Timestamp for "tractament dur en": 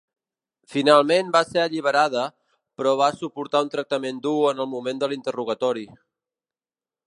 3.77-4.65